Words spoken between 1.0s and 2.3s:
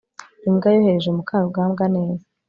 mukarugambwa neza